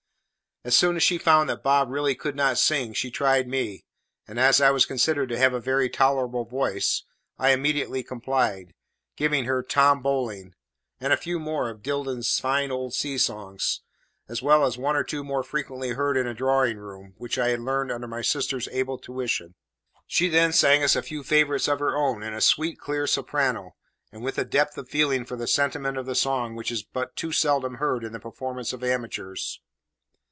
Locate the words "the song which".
26.05-26.71